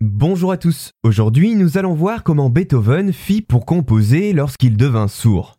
[0.00, 0.92] Bonjour à tous.
[1.02, 5.56] Aujourd'hui, nous allons voir comment Beethoven fit pour composer lorsqu'il devint sourd.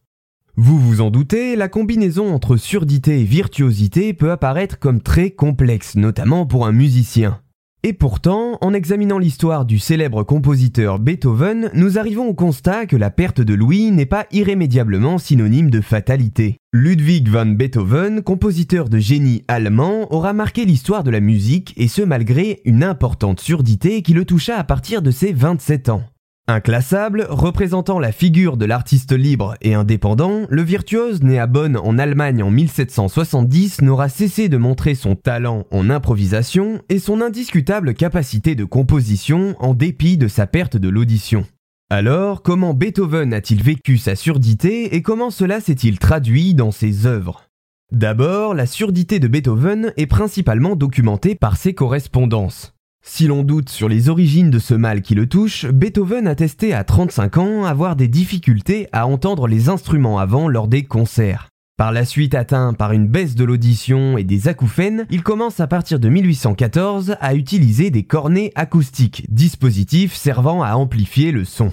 [0.56, 5.96] Vous vous en doutez, la combinaison entre surdité et virtuosité peut apparaître comme très complexe,
[5.96, 7.42] notamment pour un musicien.
[7.82, 13.10] Et pourtant, en examinant l'histoire du célèbre compositeur Beethoven, nous arrivons au constat que la
[13.10, 16.58] perte de Louis n'est pas irrémédiablement synonyme de fatalité.
[16.74, 22.02] Ludwig van Beethoven, compositeur de génie allemand, aura marqué l'histoire de la musique, et ce
[22.02, 26.04] malgré une importante surdité qui le toucha à partir de ses 27 ans.
[26.50, 32.00] Inclassable, représentant la figure de l'artiste libre et indépendant, le virtuose né à Bonn en
[32.00, 38.56] Allemagne en 1770 n'aura cessé de montrer son talent en improvisation et son indiscutable capacité
[38.56, 41.46] de composition en dépit de sa perte de l'audition.
[41.92, 47.44] Alors, comment Beethoven a-t-il vécu sa surdité et comment cela s'est-il traduit dans ses œuvres?
[47.92, 52.74] D'abord, la surdité de Beethoven est principalement documentée par ses correspondances.
[53.02, 56.74] Si l'on doute sur les origines de ce mal qui le touche, Beethoven a testé
[56.74, 61.50] à 35 ans avoir des difficultés à entendre les instruments avant lors des concerts.
[61.78, 65.68] Par la suite atteint par une baisse de l'audition et des acouphènes, il commence à
[65.68, 71.72] partir de 1814 à utiliser des cornets acoustiques, dispositifs servant à amplifier le son.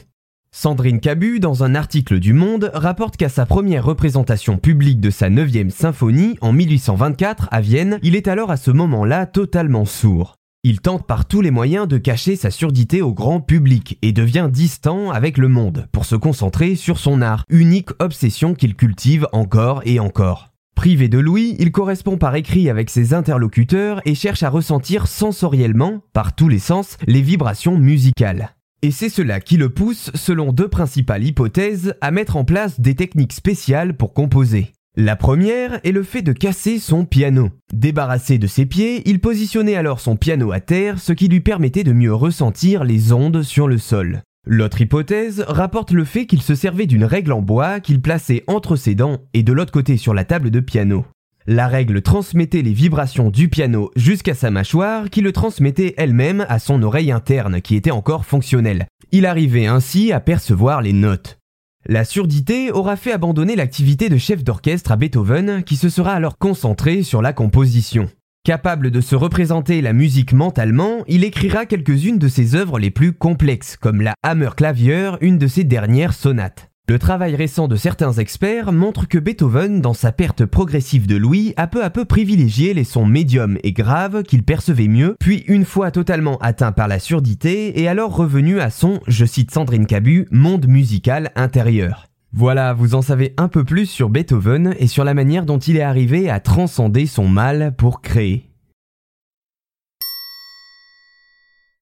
[0.52, 5.28] Sandrine Cabu, dans un article du Monde, rapporte qu'à sa première représentation publique de sa
[5.28, 10.36] 9e symphonie en 1824 à Vienne, il est alors à ce moment-là totalement sourd.
[10.68, 14.48] Il tente par tous les moyens de cacher sa surdité au grand public et devient
[14.50, 19.82] distant avec le monde pour se concentrer sur son art, unique obsession qu'il cultive encore
[19.84, 20.48] et encore.
[20.74, 26.02] Privé de Louis, il correspond par écrit avec ses interlocuteurs et cherche à ressentir sensoriellement,
[26.12, 28.56] par tous les sens, les vibrations musicales.
[28.82, 32.96] Et c'est cela qui le pousse, selon deux principales hypothèses, à mettre en place des
[32.96, 34.72] techniques spéciales pour composer.
[34.98, 37.50] La première est le fait de casser son piano.
[37.70, 41.84] Débarrassé de ses pieds, il positionnait alors son piano à terre, ce qui lui permettait
[41.84, 44.22] de mieux ressentir les ondes sur le sol.
[44.46, 48.74] L'autre hypothèse rapporte le fait qu'il se servait d'une règle en bois qu'il plaçait entre
[48.76, 51.04] ses dents et de l'autre côté sur la table de piano.
[51.46, 56.58] La règle transmettait les vibrations du piano jusqu'à sa mâchoire qui le transmettait elle-même à
[56.58, 58.86] son oreille interne qui était encore fonctionnelle.
[59.12, 61.35] Il arrivait ainsi à percevoir les notes.
[61.88, 66.36] La surdité aura fait abandonner l'activité de chef d'orchestre à Beethoven, qui se sera alors
[66.36, 68.10] concentré sur la composition.
[68.42, 73.12] Capable de se représenter la musique mentalement, il écrira quelques-unes de ses œuvres les plus
[73.12, 76.70] complexes, comme la Hammer Clavier, une de ses dernières sonates.
[76.88, 81.52] Le travail récent de certains experts montre que Beethoven, dans sa perte progressive de Louis,
[81.56, 85.64] a peu à peu privilégié les sons médiums et graves qu'il percevait mieux, puis une
[85.64, 90.28] fois totalement atteint par la surdité, est alors revenu à son, je cite Sandrine Cabu,
[90.30, 92.06] monde musical intérieur.
[92.32, 95.76] Voilà, vous en savez un peu plus sur Beethoven et sur la manière dont il
[95.76, 98.48] est arrivé à transcender son mal pour créer.